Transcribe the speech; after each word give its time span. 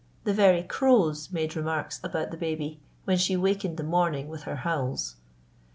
The 0.23 0.33
very 0.33 0.63
crows 0.63 1.31
made 1.31 1.55
remarks 1.55 1.99
about 2.03 2.31
the 2.31 2.37
baby 2.37 2.79
when 3.05 3.19
she 3.19 3.35
wakened 3.37 3.77
the 3.77 3.83
morning 3.83 4.29
with 4.29 4.45
her 4.45 4.55
howls. 4.65 5.17